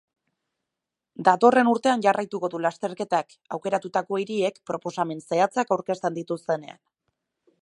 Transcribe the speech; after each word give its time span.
Datorren 1.27 1.69
urtean 1.73 2.05
jarraituko 2.07 2.51
du 2.55 2.63
lasterketak, 2.67 3.37
aukeratutako 3.59 4.21
hiriek 4.25 4.61
proposamen 4.73 5.25
zehatzak 5.31 5.77
aurkezten 5.79 6.21
dituztenean. 6.23 6.87